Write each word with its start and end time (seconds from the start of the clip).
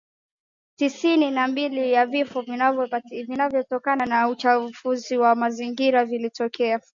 tisini 0.75 1.31
na 1.31 1.47
mbili 1.47 1.91
ya 1.91 2.05
vifo 2.05 2.41
vinavyotokana 3.21 4.05
na 4.05 4.27
uchafuzi 4.29 5.17
wa 5.17 5.35
mazingira 5.35 6.05
vilitokea 6.05 6.81